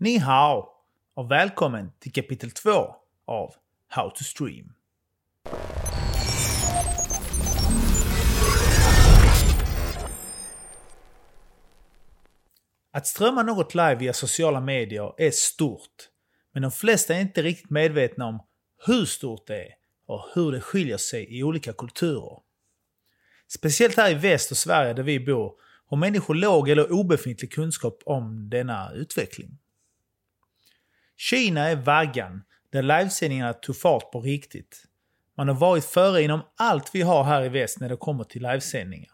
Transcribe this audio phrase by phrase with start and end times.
[0.00, 0.68] Ni hao
[1.14, 2.70] och välkommen till kapitel 2
[3.24, 3.54] av
[3.88, 4.72] How to Stream.
[12.92, 16.08] Att strömma något live via sociala medier är stort.
[16.52, 18.40] Men de flesta är inte riktigt medvetna om
[18.86, 19.74] hur stort det är
[20.06, 22.38] och hur det skiljer sig i olika kulturer.
[23.48, 25.52] Speciellt här i väst och Sverige där vi bor
[25.86, 29.58] har människor låg eller obefintlig kunskap om denna utveckling.
[31.18, 34.84] Kina är vaggan där livesändningarna tog fart på riktigt.
[35.36, 38.42] Man har varit före inom allt vi har här i väst när det kommer till
[38.42, 39.10] livesändningar.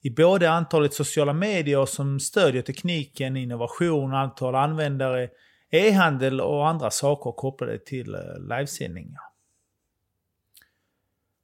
[0.00, 5.28] I både antalet sociala medier som stödjer tekniken, innovation, antal användare,
[5.70, 9.20] e-handel och andra saker kopplade till eh, livesändningar.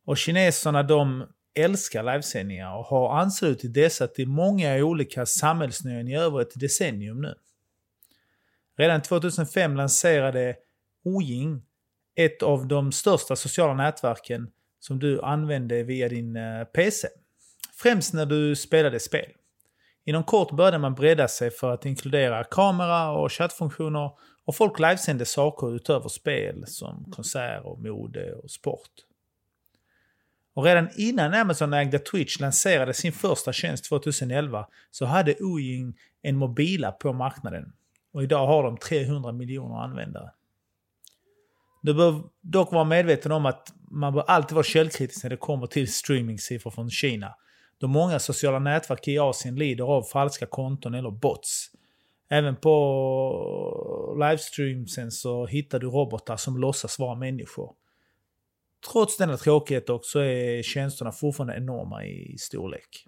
[0.05, 6.41] Och kineserna de älskar livesändningar och har anslutit dessa till många olika samhällsnöjen i över
[6.41, 7.35] ett decennium nu.
[8.79, 10.57] Redan 2005 lanserade
[11.05, 11.63] Ojing
[12.17, 17.09] ett av de största sociala nätverken som du använde via din eh, PC.
[17.75, 19.33] Främst när du spelade spel.
[20.05, 24.11] Inom kort började man bredda sig för att inkludera kamera och chattfunktioner
[24.45, 28.91] och folk livesände saker utöver spel som konserter, mode och sport.
[30.55, 36.37] Och redan innan Amazon ägde Twitch lanserade sin första tjänst 2011 så hade Ujing en
[36.37, 37.73] mobilapp på marknaden.
[38.13, 40.31] Och idag har de 300 miljoner användare.
[41.83, 45.67] Du bör dock vara medveten om att man bör alltid vara källkritisk när det kommer
[45.67, 47.35] till streamingsiffror från Kina.
[47.79, 51.71] Då många sociala nätverk i Asien lider av falska konton eller bots.
[52.31, 57.75] Även på livestreamsen så hittar du robotar som låtsas vara människor.
[58.93, 63.07] Trots denna tråkighet dock så är tjänsterna fortfarande enorma i storlek.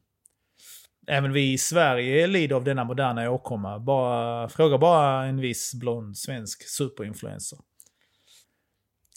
[1.12, 3.78] Även vi i Sverige lider av denna moderna åkomma.
[3.78, 7.58] Bara, fråga bara en viss blond svensk superinfluencer.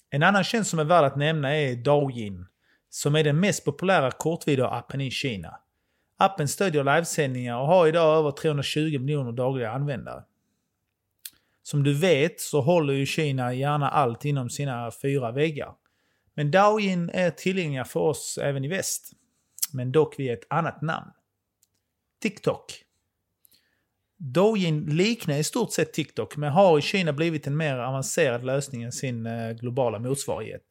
[0.10, 2.46] En annan tjänst som är värd att nämna är Douyin,
[2.90, 5.60] som är den mest populära kortvideoappen i Kina.
[6.18, 10.24] Appen stödjer livesändningar och har idag över 320 miljoner dagliga användare.
[11.64, 15.74] Som du vet så håller ju Kina gärna allt inom sina fyra väggar.
[16.34, 19.12] Men Douyin är tillgängliga för oss även i väst.
[19.74, 21.12] Men dock via ett annat namn.
[22.24, 22.84] TikTok.
[24.18, 28.84] Douyin liknar i stort sett TikTok, men har i Kina blivit en mer avancerad lösning
[28.84, 30.64] än sin eh, globala motsvarighet.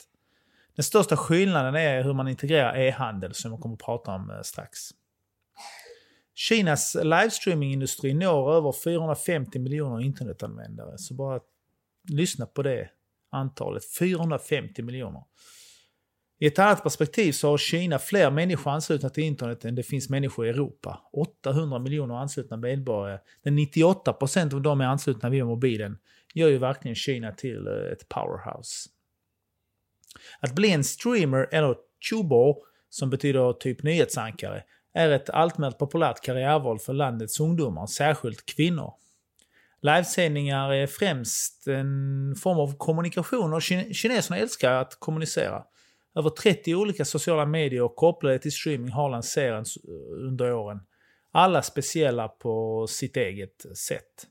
[0.76, 4.42] Den största skillnaden är hur man integrerar e-handel, som jag kommer att prata om eh,
[4.42, 4.78] strax.
[6.34, 11.40] Kinas livestreamingindustri når över 450 miljoner internetanvändare, så bara
[12.08, 12.88] lyssna på det
[13.30, 13.82] antalet.
[13.98, 15.24] 450 miljoner.
[16.42, 20.08] I ett annat perspektiv så har Kina fler människor anslutna till internet än det finns
[20.08, 21.00] människor i Europa.
[21.12, 23.18] 800 miljoner anslutna medborgare.
[23.42, 25.98] Där 98% av dem är anslutna via mobilen
[26.34, 28.88] gör ju verkligen Kina till eh, ett powerhouse.
[30.40, 31.76] Att bli en streamer, eller
[32.10, 32.56] chubo,
[32.90, 34.62] som betyder typ nyhetsankare,
[34.94, 38.92] är ett alltmer populärt karriärval för landets ungdomar, särskilt kvinnor.
[39.82, 45.62] Livesändningar är främst en form av kommunikation och kineserna älskar att kommunicera.
[46.14, 50.80] Över 30 olika sociala medier kopplade till streaming har lanserats eh, under åren.
[51.32, 54.26] Alla speciella på sitt eget sätt.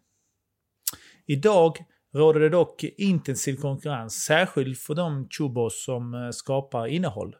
[1.26, 1.78] Idag
[2.14, 7.36] råder det dock intensiv konkurrens, särskilt för de chubos som eh, skapar innehåll.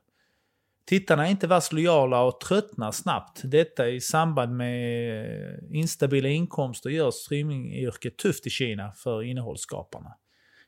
[0.86, 3.42] Tittarna är inte värst lojala och tröttnar snabbt.
[3.44, 10.14] Detta i samband med eh, instabila inkomster gör streamingyrket tufft i Kina för innehållsskaparna.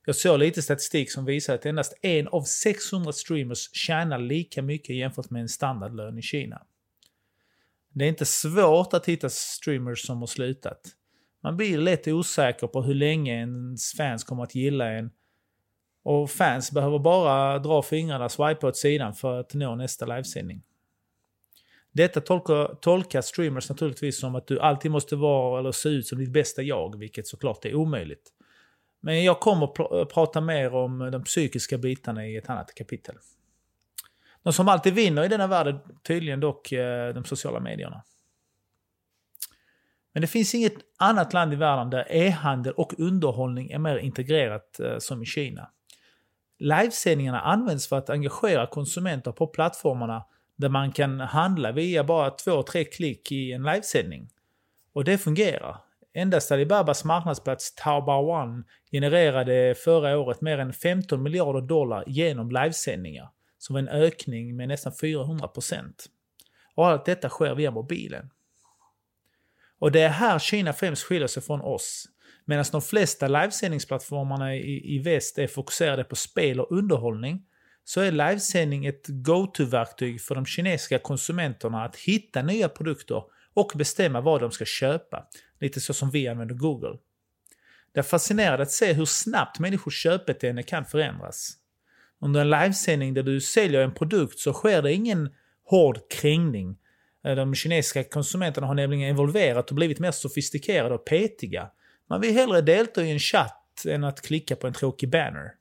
[0.05, 4.95] Jag såg lite statistik som visar att endast en av 600 streamers tjänar lika mycket
[4.95, 6.61] jämfört med en standardlön i Kina.
[7.89, 10.79] Det är inte svårt att hitta streamers som har slutat.
[11.43, 15.11] Man blir lätt osäker på hur länge ens fans kommer att gilla en.
[16.03, 20.63] Och fans behöver bara dra fingrarna och swipa åt sidan för att nå nästa livesändning.
[21.91, 26.19] Detta tolkar, tolkar streamers naturligtvis som att du alltid måste vara eller se ut som
[26.19, 28.31] ditt bästa jag, vilket såklart är omöjligt.
[29.05, 33.15] Men jag kommer pr prata mer om de psykiska bitarna i ett annat kapitel.
[34.44, 38.03] De som alltid vinner i denna värld är tydligen dock eh, de sociala medierna.
[40.13, 44.79] Men det finns inget annat land i världen där e-handel och underhållning är mer integrerat
[44.79, 45.69] eh, som i Kina.
[46.59, 50.25] Livesändningarna används för att engagera konsumenter på plattformarna
[50.56, 54.29] där man kan handla via bara två, tre klick i en livesändning.
[54.94, 55.77] Och det fungerar.
[56.13, 63.74] Endast Alibabas marknadsplats Taobao genererade förra året mer än 15 miljarder dollar genom livesändningar, som
[63.74, 65.50] var en ökning med nästan 400
[66.75, 68.30] Och allt detta sker via mobilen.
[69.80, 72.06] Och det är här Kina främst skiljer sig från oss.
[72.45, 77.45] Medan de flesta livesändningsplattformarna i, i väst är fokuserade på spel och underhållning
[77.83, 84.21] så är livesändning ett go-to-verktyg för de kinesiska konsumenterna att hitta nya produkter och bestämma
[84.21, 85.27] vad de ska köpa.
[85.59, 86.97] Lite så som vi använder Google.
[87.91, 91.57] Det är fascinerande att se hur snabbt människors köpbeteende kan förändras.
[92.19, 95.29] Under en livesändning där du säljer en produkt så sker det ingen
[95.65, 96.77] hård krängning.
[97.21, 101.69] De kinesiska konsumenterna har nämligen involverat och blivit mer sofistikerade och petiga.
[102.09, 105.53] Man vill hellre delta i en chatt än att klicka på en tråkig banner.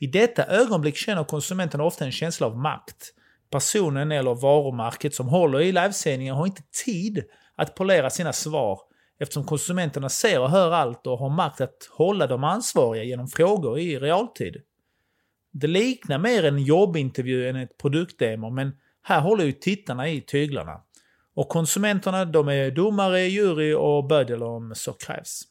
[0.00, 3.14] I detta ögonblick känner konsumenten ofta en känsla av makt.
[3.50, 7.24] Personen eller varumärket som håller i livesändningen har inte tid
[7.56, 8.80] att polera sina svar
[9.18, 13.78] eftersom konsumenterna ser och hör allt och har makt att hålla de ansvariga genom frågor
[13.78, 14.56] i realtid.
[15.52, 18.72] Det liknar mer en jobbintervju än ett produktdemo men
[19.02, 20.80] här håller ju tittarna i tyglarna.
[21.34, 25.42] Och konsumenterna de är domare, jury och bödel om så krävs.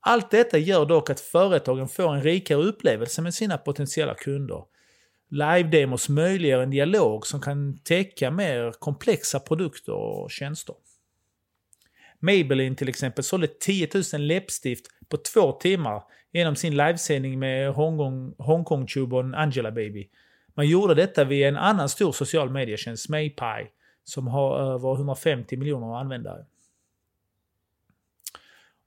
[0.00, 4.64] Allt detta gör dock att företagen får en rikare upplevelse med sina potentiella kunder.
[5.34, 10.74] Live-demos möjliggör en dialog som kan täcka mer komplexa produkter och tjänster.
[12.20, 16.02] Maybelline till exempel sålde 10 000 läppstift på två timmar
[16.32, 17.72] genom sin livesändning med
[18.38, 20.08] Hongkong-tubon Angela Baby.
[20.54, 23.68] Man gjorde detta via en annan stor social medietjänst, Maypie,
[24.04, 26.44] som har över 150 miljoner användare.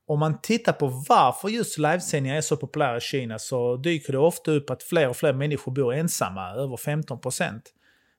[0.07, 4.19] Om man tittar på varför just livesändningar är så populära i Kina så dyker det
[4.19, 7.61] ofta upp att fler och fler människor bor ensamma, över 15%.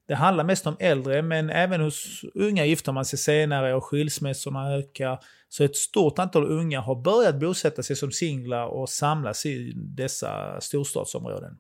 [0.08, 4.74] Det handlar mest om äldre, men även hos unga gifter man sig senare och skilsmässorna
[4.74, 5.18] ökar.
[5.48, 10.60] Så ett stort antal unga har börjat bosätta sig som singlar och samlas i dessa
[10.60, 11.58] storstadsområden.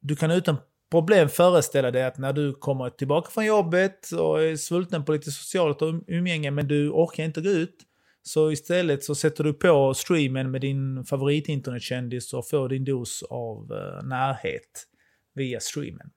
[0.00, 0.56] Du kan utan
[0.90, 5.30] problem föreställa dig att när du kommer tillbaka från jobbet och är svulten på lite
[5.30, 7.86] socialt umgänge men du orkar inte gå ut.
[8.22, 13.72] Så istället så sätter du på streamen med din favoritinternetkändis och får din dos av
[13.72, 14.86] eh, närhet
[15.34, 16.10] via streamen.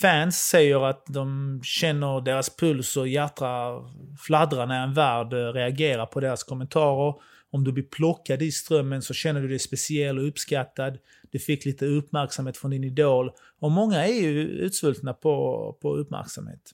[0.00, 3.72] Fans säger att de känner deras puls och hjärta
[4.26, 7.14] fladdra när en värld eh, reagerar på deras kommentarer.
[7.50, 10.98] Om du blir plockad i strömmen så känner du dig speciell och uppskattad.
[11.30, 13.30] Du fick lite uppmärksamhet från din idol.
[13.58, 16.72] Och många är ju utsvultna på, på uppmärksamhet.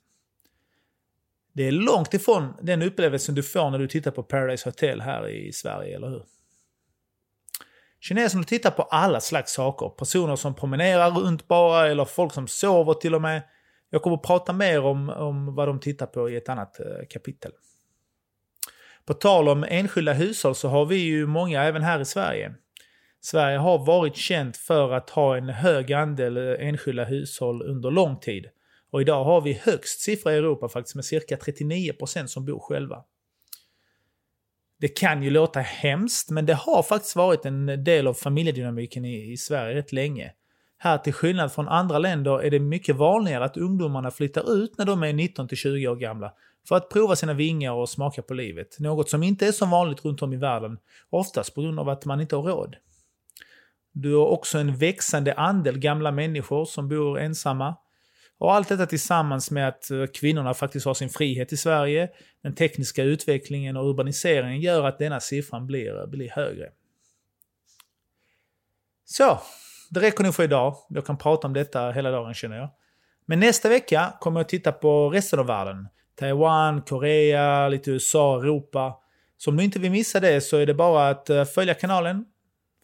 [1.52, 5.28] Det är långt ifrån den upplevelsen du får när du tittar på Paradise Hotel här
[5.28, 6.22] i Sverige, eller hur?
[8.00, 9.88] Kineserna tittar på alla slags saker.
[9.88, 13.42] Personer som promenerar runt bara, eller folk som sover till och med.
[13.90, 16.86] Jag kommer att prata mer om, om vad de tittar på i ett annat eh,
[17.10, 17.52] kapitel.
[19.04, 22.54] På tal om enskilda hushåll så har vi ju många även här i Sverige.
[23.20, 28.20] Sverige har varit känt för att ha en hög andel eh, enskilda hushåll under lång
[28.20, 28.46] tid.
[28.92, 33.04] Och idag har vi högst siffra i Europa faktiskt med cirka 39% som bor själva.
[34.80, 39.32] Det kan ju låta hemskt, men det har faktiskt varit en del av familjedynamiken i,
[39.32, 40.32] i Sverige rätt länge.
[40.78, 44.84] Här till skillnad från andra länder är det mycket vanligare att ungdomarna flyttar ut när
[44.84, 46.32] de är 19 20 år gamla
[46.68, 48.76] för att prova sina vingar och smaka på livet.
[48.80, 50.78] Något som inte är så vanligt runt om i världen,
[51.10, 52.76] oftast på grund av att man inte har råd.
[53.92, 57.76] Du har också en växande andel gamla människor som bor ensamma.
[58.42, 62.10] Och allt detta tillsammans med att eh, kvinnorna faktiskt har sin frihet i Sverige,
[62.42, 66.68] den tekniska utvecklingen och urbaniseringen gör att denna siffran blir, eh, blir högre.
[69.04, 69.40] Så,
[69.90, 70.76] det räcker nog för idag.
[70.88, 72.68] Jag kan prata om detta hela dagen känner jag.
[73.26, 75.88] Men nästa vecka kommer jag titta på resten av världen.
[76.14, 78.96] Taiwan, Korea, lite USA, Europa.
[79.36, 82.24] Så om du inte vill missa det så är det bara att eh, följa kanalen.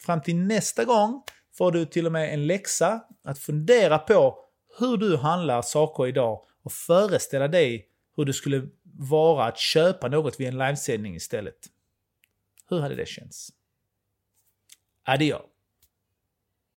[0.07, 1.23] Fram till nästa gång
[1.57, 4.48] får du till och med en läxa att fundera på
[4.79, 8.69] hur du handlar saker idag och föreställa dig hur det skulle
[8.99, 11.59] vara att köpa något vid en livesändning istället.
[12.69, 13.53] Hur hade det känts?
[15.05, 15.58] Adios!